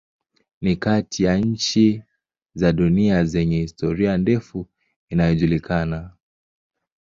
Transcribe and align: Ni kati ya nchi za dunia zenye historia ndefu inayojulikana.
Ni 0.61 0.75
kati 0.75 1.23
ya 1.23 1.37
nchi 1.37 2.03
za 2.53 2.73
dunia 2.73 3.23
zenye 3.25 3.57
historia 3.57 4.17
ndefu 4.17 4.67
inayojulikana. 5.09 6.11